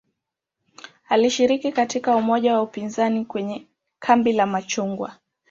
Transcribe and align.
Alishiriki 1.09 1.71
katika 1.71 2.15
umoja 2.15 2.53
wa 2.53 2.61
upinzani 2.61 3.25
kwenye 3.25 3.67
"kambi 3.99 4.33
la 4.33 4.45
machungwa". 4.45 5.15